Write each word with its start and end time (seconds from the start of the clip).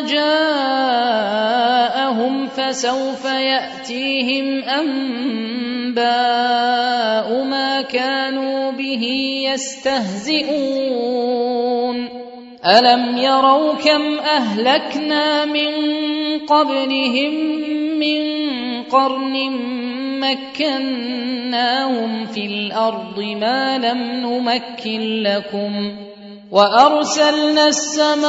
جاءهم 0.00 1.36
فسوف 2.46 3.24
يأتيهم 3.24 4.64
أنباء 4.64 6.04
ما 7.44 7.82
كانوا 7.82 8.70
به 8.70 9.02
يستهزئون. 9.52 11.28
ألم 12.66 13.18
يروا 13.18 13.74
كم 13.74 14.18
أهلكنا 14.18 15.44
من 15.44 15.68
قبلهم 16.38 17.34
من 17.98 18.22
قرن 18.82 19.50
مكناهم 20.20 22.26
في 22.26 22.46
الأرض 22.46 23.20
ما 23.20 23.78
لم 23.78 23.98
نمكن 23.98 25.22
لكم 25.22 25.92
وأرسلنا 26.50 27.66
السماء 27.66 28.28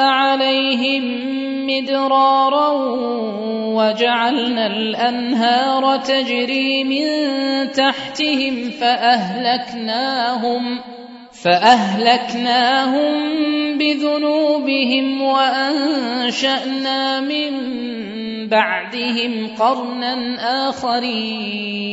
عليهم 0.00 1.04
مدرارا 1.66 2.70
وجعلنا 3.74 4.66
الأنهار 4.66 5.96
تجري 5.96 6.84
من 6.84 7.06
تحتهم 7.72 8.70
فأهلكناهم 8.80 10.62
فأهلكناهم 11.44 13.12
بذنوبهم 13.78 15.22
وأنشأنا 15.22 17.20
من 17.20 17.52
بعدهم 18.48 19.56
قرنا 19.58 20.36
آخرين 20.68 21.92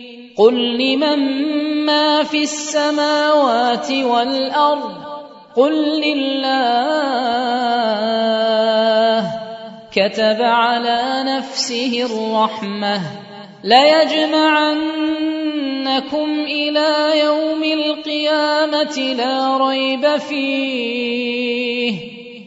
قل 0.37 0.77
لمن 0.77 1.45
ما 1.85 2.23
في 2.23 2.43
السماوات 2.43 3.91
والارض 3.91 4.93
قل 5.55 6.01
لله 6.01 6.81
كتب 9.91 10.41
على 10.41 11.23
نفسه 11.25 12.07
الرحمه 12.09 13.01
ليجمعنكم 13.63 14.89
إلى 16.39 17.19
يوم 17.19 17.63
القيامه 17.63 19.13
لا 19.17 19.57
ريب 19.67 20.17
فيه 20.17 22.20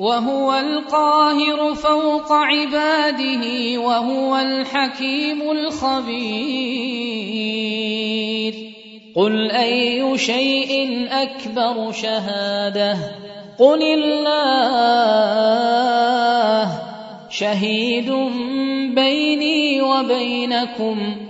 وهو 0.00 0.52
القاهر 0.52 1.74
فوق 1.74 2.32
عباده 2.32 3.78
وهو 3.78 4.36
الحكيم 4.36 5.50
الخبير. 5.50 6.70
قل 9.16 9.50
أي 9.50 10.18
شيء 10.18 11.08
أكبر 11.10 11.92
شهادة؟ 11.92 12.98
قل 13.58 13.82
الله. 13.82 14.70
شهيد 17.30 18.12
بيني 18.94 19.82
وبينكم. 19.82 21.29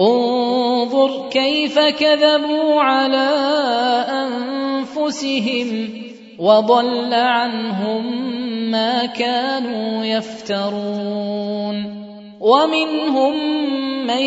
انظر 0.00 1.28
كيف 1.30 1.78
كذبوا 1.78 2.82
على 2.82 3.28
أنفسهم 4.08 5.88
وضل 6.38 7.14
عنهم 7.14 8.30
ما 8.70 9.06
كانوا 9.06 10.04
يفترون. 10.04 12.04
ومنهم 12.40 13.34
من 14.06 14.22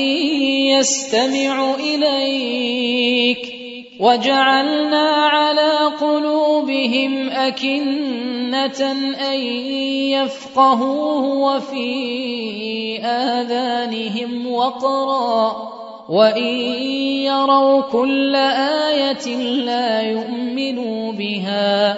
يستمع 0.73 1.75
إليك 1.75 3.56
وجعلنا 3.99 5.09
على 5.09 5.71
قلوبهم 6.01 7.29
أكنة 7.29 8.91
أن 9.31 9.39
يفقهوه 10.13 11.23
وفي 11.23 12.99
آذانهم 13.03 14.51
وقرا. 14.51 15.77
وإن 16.09 16.53
يروا 17.27 17.81
كل 17.81 18.35
آية 18.35 19.35
لا 19.37 20.01
يؤمنوا 20.01 21.11
بها. 21.11 21.97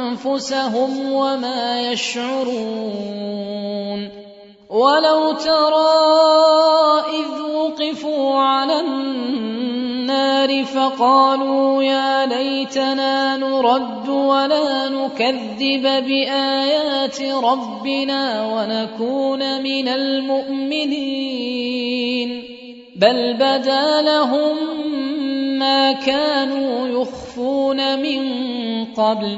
أنفسهم 0.25 1.11
وما 1.11 1.91
يشعرون 1.91 3.31
ولو 4.69 5.31
ترى 5.31 5.91
إذ 7.09 7.41
وقفوا 7.55 8.35
على 8.35 8.79
النار 8.79 10.63
فقالوا 10.65 11.83
يا 11.83 12.25
ليتنا 12.25 13.37
نرد 13.37 14.09
ولا 14.09 14.89
نكذب 14.89 15.81
بآيات 15.81 17.21
ربنا 17.21 18.45
ونكون 18.45 19.61
من 19.63 19.87
المؤمنين 19.87 21.01
بل 22.95 23.33
بدا 23.33 24.01
لهم 24.01 24.57
ما 25.59 25.91
كانوا 25.91 26.87
يخفون 26.87 27.99
من 27.99 28.21
قبل 28.85 29.37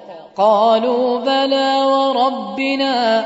قالوا 0.37 1.19
بلى 1.19 1.83
وربنا 1.83 3.25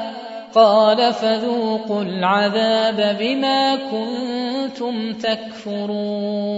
قال 0.56 1.14
فذوقوا 1.14 2.02
العذاب 2.02 3.18
بما 3.20 3.76
كنتم 3.76 5.14
تكفرون. 5.14 6.56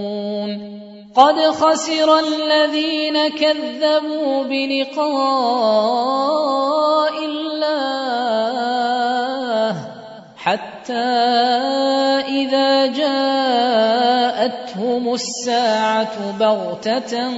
قد 1.18 1.40
خسر 1.40 2.18
الذين 2.18 3.28
كذبوا 3.28 4.42
بلقاء 4.44 5.54
الله 7.24 8.68
حتى 10.36 10.94
إذا 12.28 12.86
جاءتهم 12.86 14.04
الساعة 15.14 16.38
بغتة 16.38 17.30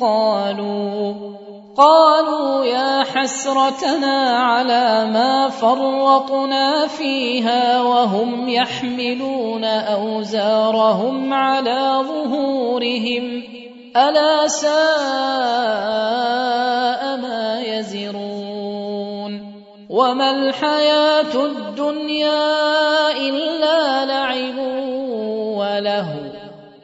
قالوا 0.00 1.14
قالوا 1.76 2.64
يا 2.64 3.02
حسرتنا 3.04 4.38
على 4.38 5.10
ما 5.10 5.48
فرطنا 5.48 6.86
فيها 6.86 7.82
وهم 7.82 8.48
يحملون 8.48 9.64
أوزارهم 9.64 11.32
على 11.32 12.04
ظهورهم 12.08 13.42
ألا 13.96 14.48
ساء 14.48 14.74
ما 17.16 17.62
يزرون 17.66 19.54
وما 19.90 20.30
الحياة 20.30 21.44
الدنيا 21.44 22.42
إلا 23.10 24.04
لعب 24.04 24.58
وله 25.58 26.33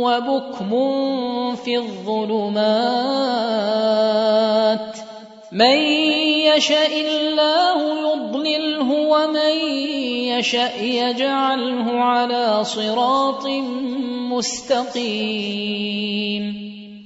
وبكم 0.00 0.70
في 1.56 1.76
الظلمات 1.76 3.00
من 5.52 5.76
يشاء 6.56 7.00
الله 7.00 7.78
يضلله 8.12 8.90
ومن 8.92 9.54
يشاء 10.38 10.82
يجعله 10.82 12.00
على 12.00 12.64
صراط 12.64 13.46
مستقيم 14.30 15.90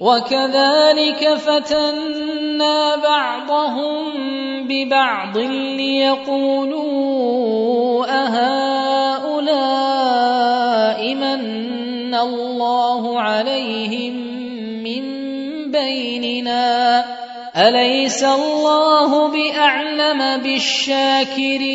وكذلك 0.00 1.34
فتنا 1.34 2.96
بعضهم 2.96 3.94
ببعض 4.68 5.38
ليقولوا 5.78 6.84
أهؤلاء 8.24 9.54
من 11.14 12.14
الله 12.14 13.20
عليهم 13.20 14.14
من 14.82 15.04
بيننا؟ 15.70 17.04
أليس 17.56 18.24
الله 18.24 19.28
بأعلم 19.28 20.42
بالشاكرين؟ 20.42 21.74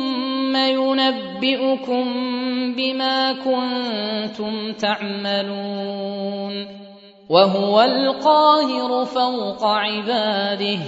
ينبئكم 0.55 2.05
بما 2.75 3.33
كنتم 3.33 4.73
تعملون 4.73 6.67
وهو 7.29 7.81
القاهر 7.81 9.05
فوق 9.05 9.65
عباده 9.65 10.79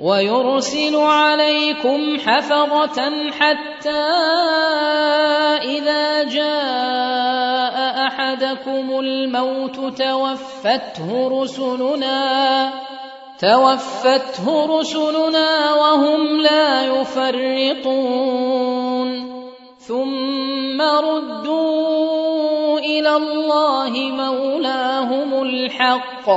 ويرسل 0.00 0.96
عليكم 0.96 2.18
حفظة 2.18 3.30
حتى 3.30 4.06
إذا 5.64 6.22
جاء 6.24 8.06
أحدكم 8.06 9.00
الموت 9.00 9.76
توفته 10.02 11.28
رسلنا 11.42 12.70
توفته 13.40 14.80
رسلنا 14.80 15.74
وهم 15.74 16.40
لا 16.40 16.84
يفرطون. 16.84 17.80
ثم 19.78 20.82
ردوا 20.82 22.78
إلى 22.78 23.16
الله 23.16 23.90
مولاهم 23.90 25.42
الحق. 25.42 26.30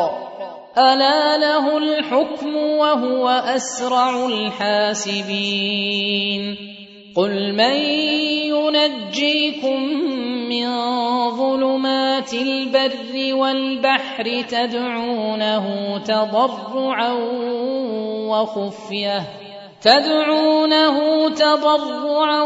ألا 0.78 1.38
له 1.38 1.78
الحكم 1.78 2.56
وهو 2.56 3.30
أسرع 3.30 4.26
الحاسبين. 4.26 6.58
قل 7.16 7.54
من 7.54 7.76
ينجيكم 8.50 9.84
من 10.50 10.68
ظلمات 11.30 12.34
البر 12.34 13.36
والبحر 13.36 14.42
تدعونه 14.50 15.98
تضرعا 15.98 17.14
وخفيه 18.30 19.24
تدعونه 19.82 21.30
تضرعا 21.30 22.44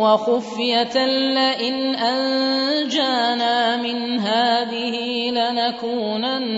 وخفيه 0.00 1.06
لئن 1.06 1.94
انجانا 1.94 3.76
من 3.76 4.18
هذه 4.18 5.30
لنكونن 5.30 6.52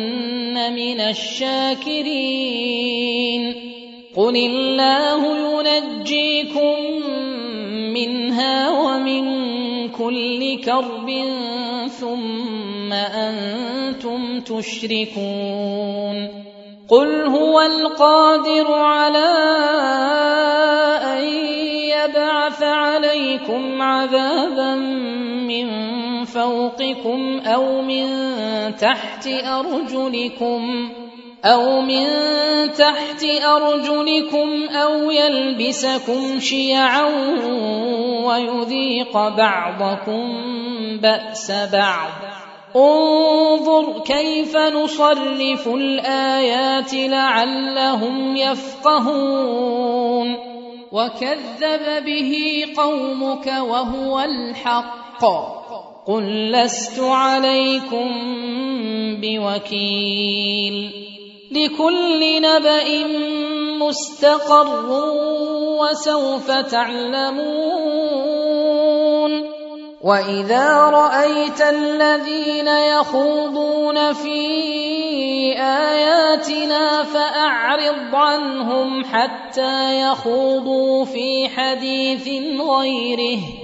من 0.73 1.01
الشاكرين 1.01 2.55
قل 4.17 4.37
الله 4.37 5.45
ينجيكم 6.05 6.77
منها 7.93 8.71
ومن 8.71 9.25
كل 9.89 10.61
كرب 10.61 11.11
ثم 12.01 12.93
أنتم 12.93 14.41
تشركون 14.41 16.29
قل 16.89 17.23
هو 17.27 17.61
القادر 17.61 18.73
على 18.73 19.33
ان 21.03 21.25
يبعث 21.95 22.63
عليكم 22.63 23.83
عذابا 23.83 24.75
من 25.49 25.67
فوقكم 26.25 27.41
أو 27.47 27.83
من 27.83 28.07
تحت 28.77 29.27
ارجلكم 29.27 30.91
أو 31.45 31.81
من 31.81 32.07
تحت 32.73 33.25
أرجلكم 33.45 34.69
أو 34.69 35.11
يلبسكم 35.11 36.41
شيعا 36.41 37.05
ويذيق 38.25 39.13
بعضكم 39.13 40.43
بأس 41.03 41.53
بعض. 41.73 42.11
انظر 42.77 44.01
كيف 44.01 44.57
نصرف 44.57 45.69
الآيات 45.69 46.95
لعلهم 46.95 48.37
يفقهون. 48.37 50.37
وكذب 50.93 52.05
به 52.07 52.65
قومك 52.77 53.47
وهو 53.47 54.21
الحق. 54.21 55.25
قل 56.07 56.53
لست 56.53 57.01
عليكم 57.01 58.09
بوكيل. 59.21 61.14
لكل 61.55 62.43
نبأ 62.43 63.07
مستقر 63.79 64.87
وسوف 65.81 66.51
تعلمون. 66.51 68.25
وإذا 70.05 70.69
رأيت 70.75 71.61
الذين 71.61 72.69
يخوضون 72.69 74.13
في 74.13 74.41
آياتنا 75.59 77.03
فأعرض 77.03 78.15
عنهم 78.15 79.05
حتى 79.05 80.01
يخوضوا 80.01 81.05
في 81.05 81.49
حديث 81.49 82.29
غيره. 82.61 83.64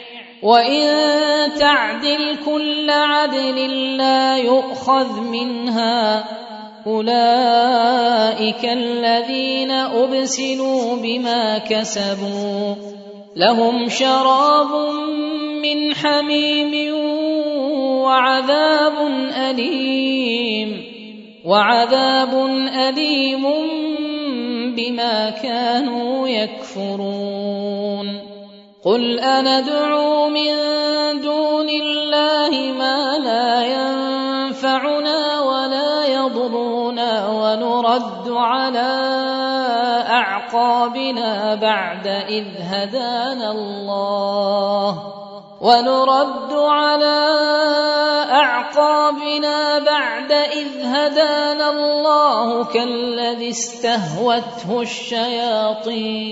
وان 0.43 1.51
تعدل 1.59 2.37
كل 2.45 2.89
عدل 2.89 3.97
لا 3.97 4.37
يؤخذ 4.37 5.19
منها 5.19 6.23
اولئك 6.87 8.65
الذين 8.65 9.71
ابسلوا 9.71 10.95
بما 10.95 11.57
كسبوا 11.57 12.75
لهم 13.35 13.89
شراب 13.89 14.93
من 15.61 15.95
حميم 15.95 16.93
وعذاب 18.03 18.93
أليم 19.49 20.83
وعذاب 21.45 22.45
أليم 22.89 23.43
بما 24.75 25.29
كانوا 25.29 26.27
يكفرون 26.27 28.21
قل 28.83 29.19
أندعو 29.19 30.10
من 30.33 30.51
دون 31.21 31.69
الله 31.69 32.73
ما 32.77 33.17
لا 33.17 33.65
ينفعنا 33.65 35.41
ولا 35.41 36.05
يضرنا 36.05 37.27
ونرد 37.27 38.29
على 38.29 38.91
أعقابنا 40.09 41.55
بعد 41.55 42.07
إذ 42.07 42.45
هدانا 42.59 43.51
الله. 43.51 44.87
ونرد 45.61 46.53
على 46.53 47.19
أعقابنا 48.31 49.79
بعد 49.79 50.31
إذ 50.31 50.67
هدانا 50.83 51.69
الله 51.69 52.63
كالذي 52.63 53.49
استهوته 53.49 54.81
الشياطين. 54.81 56.31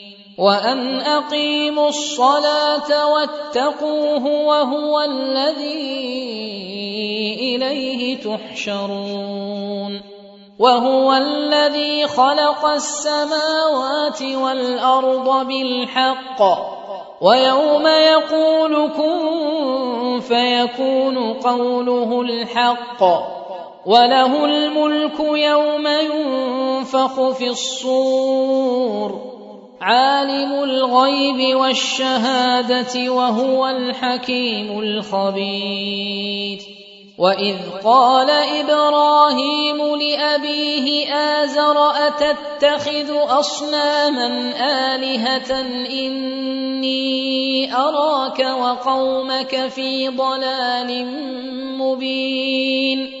وان 0.41 1.01
اقيموا 1.01 1.89
الصلاه 1.89 3.13
واتقوه 3.13 4.25
وهو 4.25 5.01
الذي 5.01 6.21
اليه 7.55 8.17
تحشرون 8.17 10.01
وهو 10.59 11.13
الذي 11.13 12.07
خلق 12.07 12.65
السماوات 12.65 14.21
والارض 14.21 15.47
بالحق 15.47 16.41
ويوم 17.21 17.87
يقول 17.87 18.89
كن 18.97 20.19
فيكون 20.19 21.33
قوله 21.33 22.21
الحق 22.21 23.03
وله 23.85 24.45
الملك 24.45 25.19
يوم 25.19 25.87
ينفخ 25.87 27.29
في 27.29 27.47
الصور 27.47 29.30
عالم 29.81 30.63
الغيب 30.63 31.57
والشهادة 31.57 33.11
وهو 33.11 33.67
الحكيم 33.67 34.79
الخبير. 34.79 36.59
وإذ 37.17 37.57
قال 37.83 38.29
إبراهيم 38.29 39.77
لأبيه 39.95 41.13
آزر 41.15 41.91
أتتخذ 42.07 43.11
أصناما 43.39 44.53
آلهة 44.95 45.61
إني 45.89 47.75
أراك 47.75 48.39
وقومك 48.39 49.67
في 49.67 50.07
ضلال 50.07 51.05
مبين. 51.77 53.20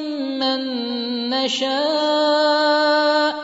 نشاء. 1.29 3.35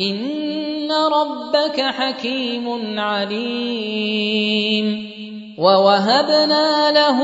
إن 0.00 0.92
ربك 0.92 1.80
حكيم 1.80 3.00
عليم. 3.00 5.10
ووهبنا 5.58 6.92
له 6.92 7.20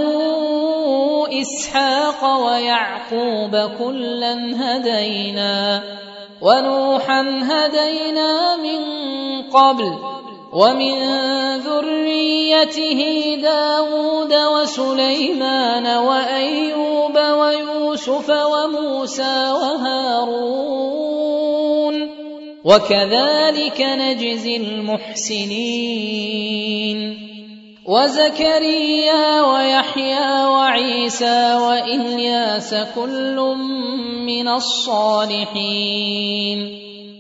إسحاق 1.40 2.46
ويعقوب 2.46 3.70
كلا 3.78 4.52
هدينا. 4.56 5.82
ونوحا 6.42 7.40
هدينا 7.42 8.56
من 8.56 8.82
قبل. 9.42 9.92
ومن 10.52 10.96
ذريته 11.56 13.00
داود 13.42 14.34
وسليمان 14.34 15.86
وأيوب 15.86 17.16
ويوسف 17.16 18.30
وموسى 18.30 19.50
وهارون 19.50 20.86
وكذلك 22.64 23.80
نجزي 23.80 24.56
المحسنين 24.56 26.06
وزكريا 27.86 29.42
ويحيى 29.42 30.46
وعيسى 30.46 31.56
وإلياس 31.56 32.74
كل 32.94 33.36
من 34.26 34.48
الصالحين 34.48 36.06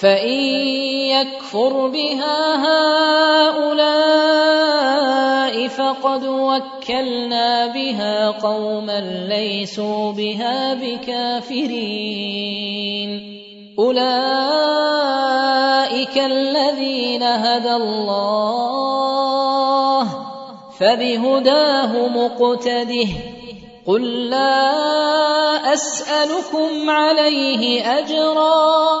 فان 0.00 0.28
يكفر 1.08 1.86
بها 1.88 2.56
هؤلاء 3.48 4.28
فقد 5.68 6.24
وكلنا 6.24 7.66
بها 7.66 8.30
قوما 8.30 9.00
ليسوا 9.28 10.12
بها 10.12 10.74
بكافرين 10.74 12.28
اولئك 13.78 14.18
الذين 16.18 17.22
هدى 17.22 17.74
الله 17.74 18.88
فبهداه 20.78 22.08
مقتده 22.08 23.08
قل 23.86 24.30
لا 24.30 25.72
اسالكم 25.74 26.90
عليه 26.90 27.98
اجرا 27.98 29.00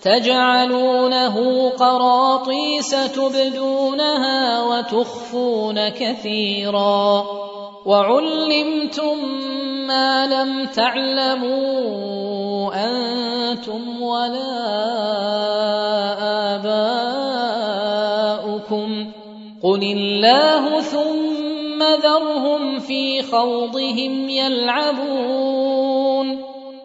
تجعلونه 0.01 1.69
قراطيس 1.69 2.89
تبدونها 2.89 4.63
وتخفون 4.63 5.89
كثيرا 5.89 7.25
وعلمتم 7.85 9.17
ما 9.87 10.27
لم 10.27 10.65
تعلموا 10.65 12.29
أنتم 12.73 14.01
ولا 14.01 14.79
اباؤكم 16.55 18.09
قل 19.63 19.83
الله 19.83 20.81
ثم 21.79 21.85
ذرهم 21.85 22.79
في 22.79 23.23
خوضهم 23.23 24.29
يلعبون 24.29 25.69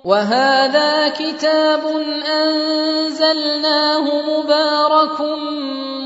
وهذا 0.04 1.08
كتاب 1.08 1.80
انزلناه 2.26 4.04
مبارك 4.30 5.20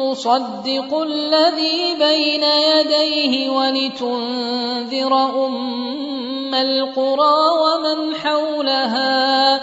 مصدق 0.00 1.00
الذي 1.02 1.94
بين 1.98 2.42
يديه 2.42 3.50
ولتنذر 3.50 5.14
ام 5.46 6.54
القرى 6.54 7.38
ومن 7.60 8.14
حولها 8.14 9.60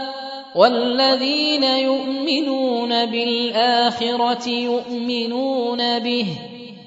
والذين 0.56 1.64
يؤمنون 1.64 3.06
بالاخره 3.06 4.50
يؤمنون 4.50 6.00
به 6.00 6.55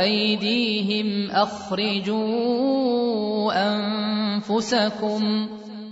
ايديهم 0.00 1.30
اخرجوا 1.30 2.14
انفسكم 3.66 5.48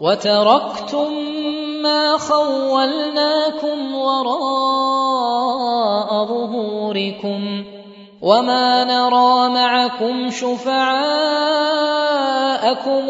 وتركتم 0.00 1.12
ما 1.82 2.18
خولناكم 2.18 3.94
وراء 3.94 4.90
ظهوركم 6.24 7.64
وما 8.22 8.84
نرى 8.84 9.48
معكم 9.48 10.30
شفعاءكم 10.30 10.78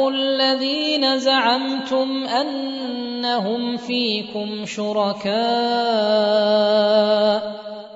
الذين 0.08 1.18
زعمتم 1.18 2.24
أنهم 2.24 3.76
فيكم 3.76 4.66
شركاء 4.66 5.30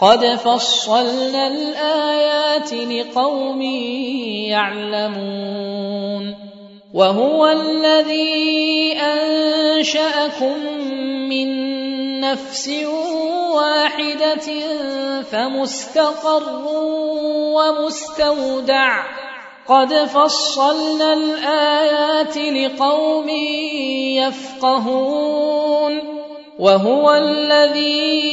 قد 0.00 0.26
فصلنا 0.26 1.46
الآيات 1.46 2.72
لقوم 2.72 3.62
يعلمون 4.52 6.34
وهو 6.94 7.46
الذي 7.46 8.92
أنشأكم 9.00 10.58
من 11.28 11.48
نفس 12.20 12.70
واحدة 13.54 14.48
فمستقر 15.22 16.68
ومستودع. 17.56 19.02
قد 19.68 19.94
فصلنا 19.94 21.12
الآيات 21.12 22.36
لقوم 22.36 23.28
يفقهون. 24.18 26.16
وهو 26.58 27.14
الذي 27.14 28.26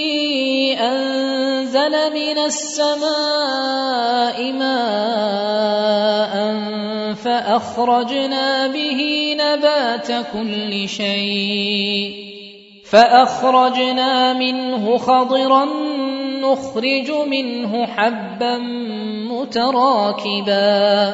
أنزل 1.76 2.14
من 2.14 2.38
السماء 2.38 4.54
ماء 4.54 6.34
فأخرجنا 7.14 8.68
به 8.68 9.34
نبات 9.40 10.08
كل 10.34 10.90
شيء 10.90 12.14
فأخرجنا 12.92 14.34
منه 14.34 14.98
خضرا 14.98 15.66
نخرج 16.42 17.12
منه 17.12 17.86
حبا 17.86 18.58
متراكبا 19.32 21.14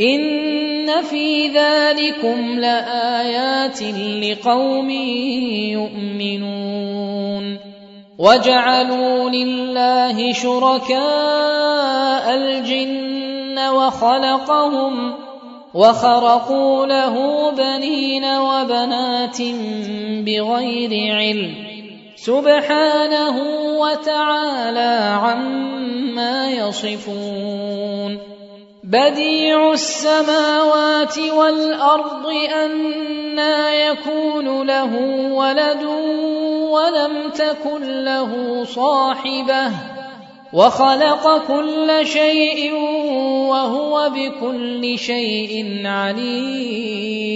ان 0.00 1.02
في 1.02 1.48
ذلكم 1.48 2.58
لايات 2.58 3.82
لقوم 4.22 4.90
يؤمنون 5.70 7.58
وجعلوا 8.18 9.30
لله 9.30 10.32
شركاء 10.32 12.34
الجن 12.34 13.58
وخلقهم 13.58 15.14
وخرقوا 15.74 16.86
له 16.86 17.50
بنين 17.50 18.24
وبنات 18.24 19.42
بغير 20.26 21.16
علم 21.16 21.54
سبحانه 22.16 23.36
وتعالى 23.78 25.18
عما 25.22 26.50
يصفون 26.50 28.27
بديع 28.88 29.72
السماوات 29.72 31.18
والأرض 31.18 32.26
أنا 32.64 33.74
يكون 33.74 34.66
له 34.66 34.96
ولد 35.32 35.82
ولم 36.70 37.30
تكن 37.30 38.04
له 38.04 38.64
صاحبة 38.64 39.70
وخلق 40.52 41.46
كل 41.46 42.06
شيء 42.06 42.72
وهو 43.48 44.10
بكل 44.10 44.98
شيء 44.98 45.82
عليم. 45.84 47.28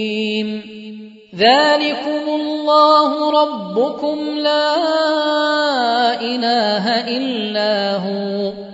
ذلكم 1.35 2.29
الله 2.41 3.31
ربكم 3.41 4.17
لا 4.37 4.75
إله 6.21 6.85
إلا 7.17 7.97
هو. 7.97 8.73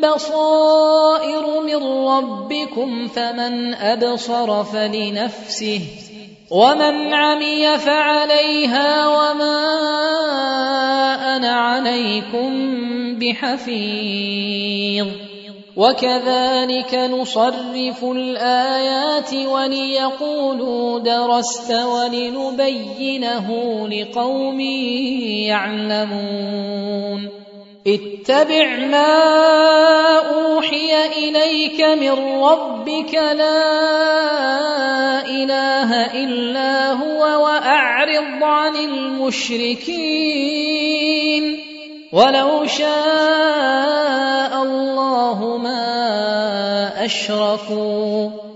بصائر 0.00 1.60
من 1.60 1.82
ربكم 2.08 3.08
فمن 3.08 3.74
أبصر 3.74 4.64
فلنفسه 4.64 5.80
ومن 6.50 7.14
عمي 7.14 7.78
فعليها 7.78 9.08
وما 9.08 9.76
أنا 11.36 11.52
عليكم 11.52 12.50
بحفيظ 13.18 15.06
وكذلك 15.76 16.94
نصرف 16.94 18.04
الآيات 18.04 19.34
وليقولوا 19.34 20.98
درست 20.98 21.72
ولنبينه 21.72 23.48
لقوم 23.88 24.60
يعلمون 25.50 27.45
اتبع 27.86 28.76
ما 28.76 29.14
أوحي 30.18 31.06
إليك 31.06 31.80
من 31.80 32.42
ربك 32.42 33.14
لا 33.14 33.66
إله 35.26 35.90
إلا 36.24 36.92
هو 36.92 37.20
وأعرض 37.44 38.42
عن 38.42 38.76
المشركين. 38.76 40.16
ولو 42.12 42.66
شاء 42.66 44.62
الله 44.62 45.56
ما 45.56 47.04
أشركوا. 47.04 48.55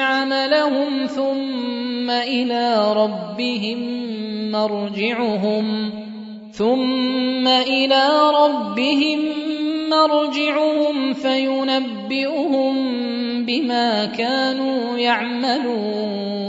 عملهم 0.00 1.06
ثم 1.06 2.10
إلى 2.10 2.92
ربهم 2.92 3.78
مرجعهم 4.52 5.90
ثم 6.52 7.46
إلى 7.46 8.04
ربهم 8.42 9.20
مرجعهم 9.90 11.12
فينبئهم 11.12 12.74
بما 13.46 14.04
كانوا 14.04 14.98
يعملون 14.98 16.46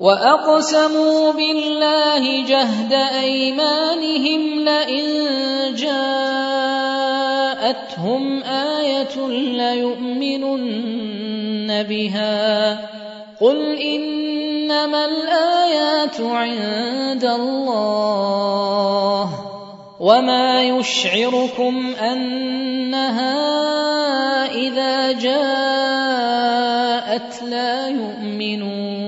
واقسموا 0.00 1.32
بالله 1.32 2.44
جهد 2.44 2.92
ايمانهم 3.22 4.64
لئن 4.64 5.04
جاءتهم 7.58 8.42
آية 8.42 9.26
ليؤمنن 9.58 10.62
بها. 11.82 12.72
قل 13.40 13.76
إنما 13.82 15.04
الآيات 15.04 16.20
عند 16.20 17.24
الله 17.24 18.24
وما 20.00 20.62
يشعركم 20.62 21.94
أنها 21.94 23.34
إذا 24.54 25.12
جاءت 25.12 26.62
لا 27.42 27.88
يؤمنون. 27.88 29.07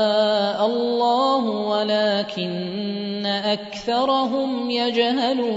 ولكن 2.11 3.25
أكثرهم 3.25 4.69
يجهلون. 4.69 5.51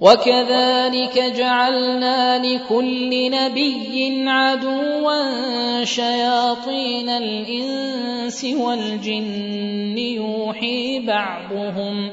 وكذلك 0.00 1.18
جعلنا 1.36 2.46
لكل 2.46 3.30
نبي 3.30 4.24
عدوا 4.28 5.84
شياطين 5.84 7.08
الإنس 7.08 8.44
والجن. 8.44 9.98
يوحي 9.98 11.06
بعضهم 11.06 12.10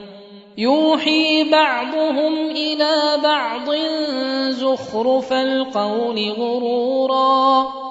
يوحي 0.58 1.44
بعضهم 1.52 2.50
إلى 2.50 3.18
بعض 3.24 3.76
زخرف 4.50 5.34
القول 5.34 6.32
غرورا. 6.32 7.91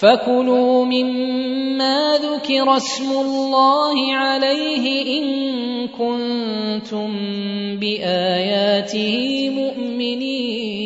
فكلوا 0.00 0.84
مما 0.84 2.18
ذكر 2.18 2.76
اسم 2.76 3.10
الله 3.20 4.12
عليه 4.12 4.84
ان 5.18 5.26
كنتم 5.88 7.10
باياته 7.76 9.50
مؤمنين 9.50 10.85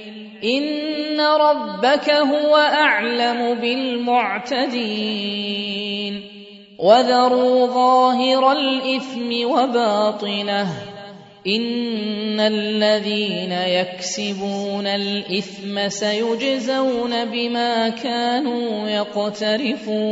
ان 0.43 1.21
ربك 1.21 2.09
هو 2.09 2.55
اعلم 2.57 3.53
بالمعتدين 3.61 5.01
وذروا 6.79 7.67
ظاهر 7.67 8.51
الاثم 8.51 9.45
وباطنه 9.45 10.67
ان 11.47 12.39
الذين 12.39 13.51
يكسبون 13.51 14.87
الاثم 14.87 15.89
سيجزون 15.89 17.25
بما 17.25 17.89
كانوا 17.89 18.89
يقترفون 18.89 20.11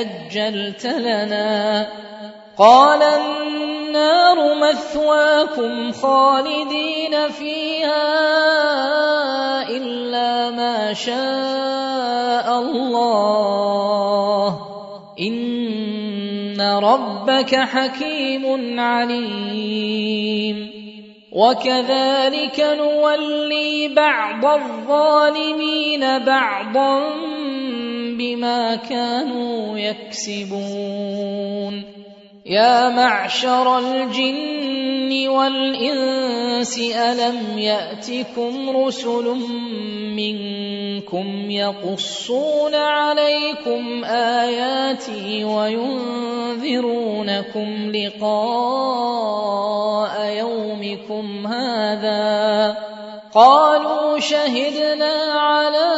أجلت 0.00 0.86
لنا. 0.86 1.86
قال 2.58 3.02
النار 3.02 4.54
مثواكم 4.54 5.92
خالدين 5.92 7.28
فيها 7.28 8.08
إلا 9.68 10.50
ما 10.50 10.94
شاء 10.94 12.60
الله. 12.60 14.46
إن 15.20 16.60
ربك 16.60 17.54
حكيم 17.54 18.80
عليم. 18.80 20.70
وكذلك 21.32 22.60
نولي 22.60 23.88
بعض 23.88 24.44
الظالمين 24.44 26.18
بعضا 26.18 27.02
بما 28.18 28.76
كانوا 28.76 29.78
يكسبون. 29.78 31.40
يا 32.46 32.88
معشر 32.88 33.78
الجن 33.78 35.28
والإنس 35.28 36.78
ألم 36.78 37.58
يأتكم 37.58 38.70
رسل 38.76 39.36
منكم 40.16 41.50
يقصون 41.50 42.74
عليكم 42.74 44.04
آياتي 44.04 45.44
وينذرونكم 45.44 46.62
لقاء 47.92 48.90
يومكم 50.38 51.46
هذا؟ 51.46 52.76
قالوا 53.34 54.18
شهدنا 54.18 55.12
على 55.32 55.90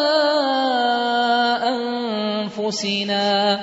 أنفسنا 2.73 3.61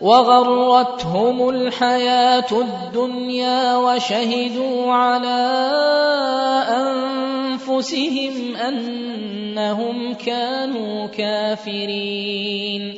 وغرتهم 0.00 1.48
الحياة 1.48 2.46
الدنيا 2.52 3.76
وشهدوا 3.76 4.92
على 4.92 5.42
أنفسهم 7.66 8.56
أنهم 8.56 10.14
كانوا 10.14 11.06
كافرين. 11.06 12.94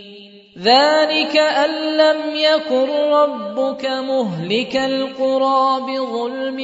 ذلك 0.58 1.36
أن 1.36 1.70
لم 1.96 2.16
يكن 2.34 2.88
ربك 3.12 3.86
مهلك 3.86 4.76
القرى 4.76 5.80
بظلم 5.80 6.60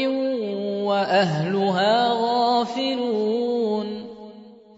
وأهلها 0.84 2.08
غافلون. 2.12 4.01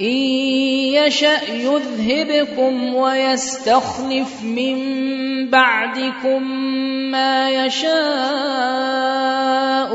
إن 0.00 0.16
يشأ 0.96 1.40
يذهبكم 1.52 2.94
ويستخلف 2.94 4.42
من 4.42 4.78
بعدكم 5.50 6.42
ما 7.10 7.50
يشاء 7.50 7.90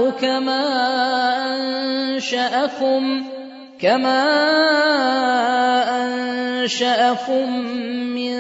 كما 0.09 0.65
أنشأكم 2.15 3.23
كما 3.79 4.23
أنشأكم 6.05 7.59
من 8.15 8.35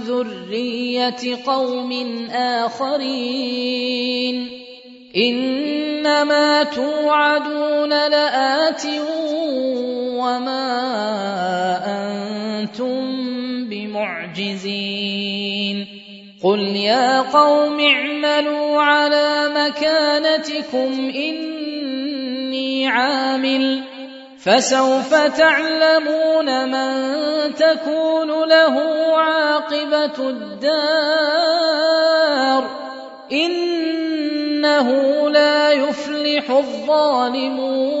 ذرية 0.00 1.44
قوم 1.46 1.92
آخرين. 2.32 4.00
إنما 5.16 6.62
توعدون 6.62 7.90
لآت 7.90 8.84
وما 10.20 10.66
أنتم 11.86 13.00
بمعجزين 13.70 15.20
قل 16.42 16.60
يا 16.60 17.20
قوم 17.20 17.80
اعملوا 17.80 18.82
على 18.82 19.50
مكانتكم 19.56 21.12
اني 21.14 22.88
عامل 22.88 23.82
فسوف 24.38 25.14
تعلمون 25.14 26.68
من 26.70 26.90
تكون 27.54 28.48
له 28.48 28.80
عاقبه 29.16 30.28
الدار 30.28 31.20
انه 33.32 34.88
لا 35.30 35.72
يفلح 35.72 36.50
الظالمون 36.50 38.00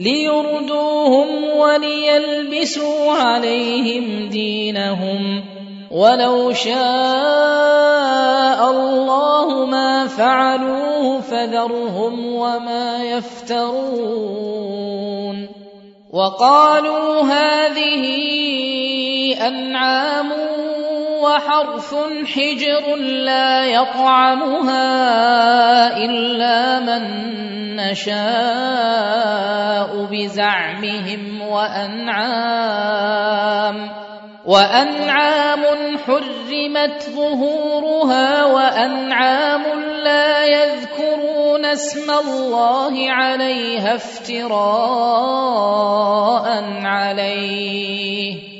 ليردوهم 0.00 1.44
وليلبسوا 1.44 3.12
عليهم 3.12 4.28
دينهم 4.28 5.44
ولو 5.90 6.52
شاء 6.52 6.80
الله 8.70 9.66
ما 9.66 10.06
فعلوه 10.06 11.20
فذرهم 11.20 12.34
وما 12.34 13.04
يفترون. 13.04 14.40
وقالوا 16.12 17.22
هذه 17.22 18.04
أنعام 19.46 20.32
وحرث 21.22 21.94
حجر 22.26 22.96
لا 22.96 23.64
يطعمها 23.64 24.86
إلا 25.96 26.80
من 26.80 27.02
نشاء 27.76 29.20
بزعمهم 30.10 31.40
وأنعام 31.40 32.90
وأنعام 34.44 35.64
حرمت 36.06 37.10
ظهورها 37.10 38.44
وأنعام 38.44 39.62
لا 40.04 40.44
يذكرون 40.44 41.64
اسم 41.64 42.10
الله 42.10 43.10
عليها 43.10 43.94
افتراء 43.94 45.50
عليه 46.84 48.59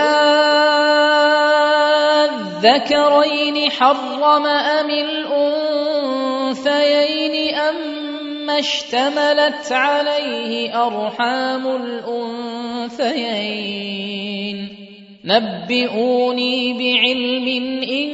آذكرين 2.70 3.70
حرم 3.70 4.46
أم 4.46 4.90
الأنثيين 4.90 5.34
أم 7.54 8.50
اشتملت 8.50 9.72
عليه 9.72 10.86
أرحام 10.86 11.66
الأنثيين؟ 11.66 13.30
نبئوني 15.24 16.72
بعلم 16.72 17.48
إن 17.82 18.10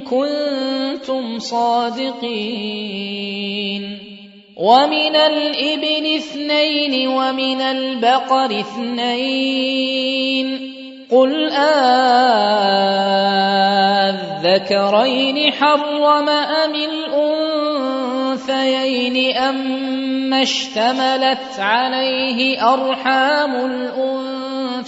كنتم 0.00 1.38
صادقين. 1.38 2.84
ومن 4.56 5.16
الإبل 5.16 6.06
اثنين 6.16 7.08
ومن 7.08 7.60
البقر 7.60 8.60
اثنين. 8.60 9.94
قل 11.10 11.50
آذكرين 14.44 15.52
حرم 15.52 16.28
أم 16.28 16.74
الأنثيين 18.34 19.36
أم 19.36 20.34
اشتملت 20.34 21.58
عليه 21.58 22.72
أرحام 22.74 23.56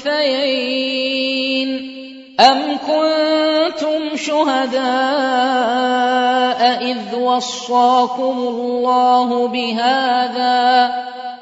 الأنثيين 0.09 1.97
أم 2.41 2.79
كنتم 2.79 4.17
شهداء 4.17 4.83
إذ 6.83 7.15
وصاكم 7.19 8.39
الله 8.39 9.49
بهذا؟ 9.49 10.93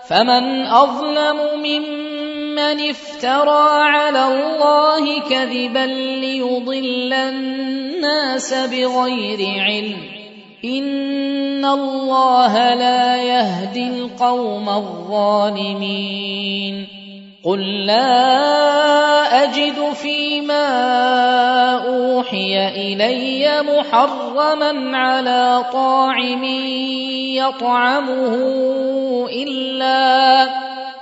فمن 0.08 0.66
أظلم 0.66 1.36
ممن 1.56 2.90
افترى 2.90 3.68
على 3.70 4.26
الله 4.26 5.20
كذبا 5.20 5.86
ليضل 6.20 7.12
الناس 7.12 8.54
بغير 8.54 9.60
علم. 9.60 9.96
إن 10.64 11.64
الله 11.64 12.74
لا 12.74 13.16
يهدي 13.22 13.88
القوم 13.88 14.68
الظالمين. 14.68 16.14
قل 17.44 17.86
لا 17.86 19.44
اجد 19.44 19.92
فيما 19.92 20.66
اوحي 21.86 22.68
الي 22.68 23.62
محرما 23.62 24.98
على 24.98 25.64
طاعم 25.72 26.44
يطعمه 27.34 28.34
الا 29.28 30.42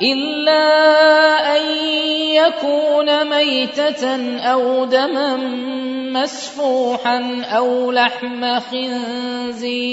الا 0.02 0.66
ان 1.56 1.62
يكون 2.34 3.28
ميته 3.30 4.38
أو 4.40 4.84
دما 4.84 5.36
مسفوحا 6.12 7.42
أو 7.44 7.92
لحم 7.92 8.60
خنزير 8.60 9.92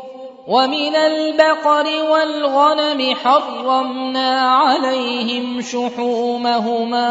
ومن 0.47 0.95
البقر 0.95 1.85
والغنم 2.11 3.15
حرمنا 3.15 4.39
عليهم 4.41 5.61
شحومهما 5.61 7.09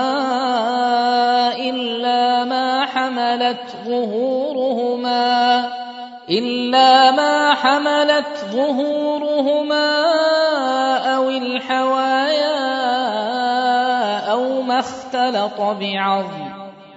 إلا 1.56 2.44
ما 2.44 2.86
حملت 2.86 3.76
ظهورهما 3.86 5.70
إلا 6.30 7.10
ما 7.10 7.54
حملت 7.54 8.44
ظهورهما 8.52 9.90
أو 11.16 11.30
الحوايا 11.30 12.60
أو 14.30 14.62
ما 14.62 14.78
اختلط 14.78 15.60
بعظم 15.60 16.59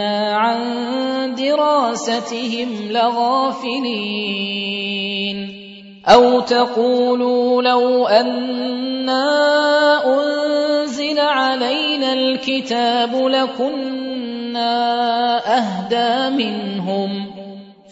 عن 0.00 1.34
دراستهم 1.34 2.68
لغافلين 2.90 4.36
أو 6.06 6.40
تقولوا 6.40 7.62
لو 7.62 8.06
أنا 8.06 9.24
انزل 10.14 11.18
علينا 11.18 12.12
الكتاب 12.12 13.14
لكنا 13.14 14.66
اهدى 15.58 16.36
منهم 16.36 17.26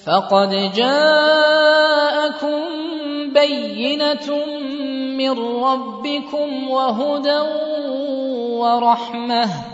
فقد 0.06 0.72
جاءكم 0.76 2.60
بينه 3.34 4.46
من 5.16 5.30
ربكم 5.64 6.68
وهدى 6.68 7.40
ورحمه 8.58 9.73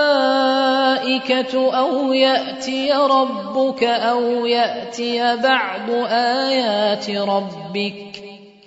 أو 1.55 2.13
يأتي 2.13 2.91
ربك 2.93 3.83
أو 3.83 4.45
يأتي 4.45 5.35
بعد 5.35 5.89
آيات 6.09 7.09
ربك. 7.09 8.30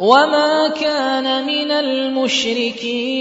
وما 0.00 0.68
كان 0.80 1.46
من 1.46 1.70
المشركين 1.70 3.20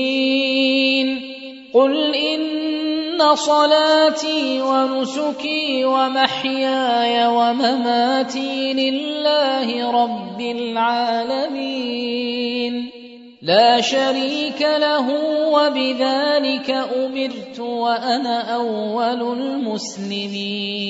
قل 1.74 2.16
ان 2.16 3.36
صلاتي 3.36 4.62
ونسكي 4.62 5.86
ومحياي 5.86 7.28
ومماتي 7.28 8.74
لله 8.74 9.92
رب 9.92 10.42
العالمين 10.42 12.00
لا 13.42 13.82
شريك 13.82 14.62
له 14.62 15.08
وبذلك 15.52 16.72
امرت 16.72 17.60
وأنا 17.60 18.56
اول 18.56 19.40
المسلمين 19.40 20.90